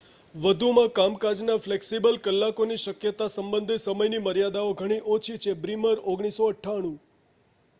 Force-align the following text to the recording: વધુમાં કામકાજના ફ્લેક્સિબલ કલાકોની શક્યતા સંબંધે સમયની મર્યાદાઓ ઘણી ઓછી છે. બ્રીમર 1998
વધુમાં 0.35 0.87
કામકાજના 0.91 1.57
ફ્લેક્સિબલ 1.65 2.17
કલાકોની 2.19 2.77
શક્યતા 2.83 3.27
સંબંધે 3.27 3.77
સમયની 3.77 4.23
મર્યાદાઓ 4.23 4.73
ઘણી 4.73 4.99
ઓછી 5.17 5.37
છે. 5.37 5.55
બ્રીમર 5.57 5.97
1998 6.07 6.97